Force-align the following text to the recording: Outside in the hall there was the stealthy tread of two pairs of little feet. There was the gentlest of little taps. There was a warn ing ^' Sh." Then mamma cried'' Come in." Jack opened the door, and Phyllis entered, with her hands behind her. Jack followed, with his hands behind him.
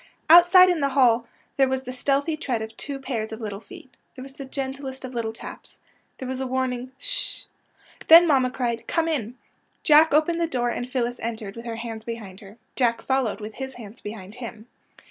Outside 0.31 0.67
in 0.71 0.79
the 0.79 0.89
hall 0.89 1.27
there 1.57 1.67
was 1.67 1.83
the 1.83 1.93
stealthy 1.93 2.35
tread 2.35 2.63
of 2.63 2.75
two 2.75 2.97
pairs 2.97 3.31
of 3.31 3.39
little 3.39 3.59
feet. 3.59 3.93
There 4.15 4.23
was 4.23 4.33
the 4.33 4.45
gentlest 4.45 5.05
of 5.05 5.13
little 5.13 5.31
taps. 5.31 5.77
There 6.17 6.27
was 6.27 6.39
a 6.39 6.47
warn 6.47 6.73
ing 6.73 6.87
^' 6.87 6.91
Sh." 6.97 7.43
Then 8.07 8.25
mamma 8.25 8.49
cried'' 8.49 8.87
Come 8.87 9.07
in." 9.07 9.37
Jack 9.83 10.11
opened 10.11 10.41
the 10.41 10.47
door, 10.47 10.71
and 10.71 10.91
Phyllis 10.91 11.19
entered, 11.19 11.55
with 11.55 11.65
her 11.67 11.75
hands 11.75 12.03
behind 12.03 12.39
her. 12.39 12.57
Jack 12.75 13.03
followed, 13.03 13.39
with 13.39 13.53
his 13.53 13.75
hands 13.75 14.01
behind 14.01 14.33
him. 14.41 14.65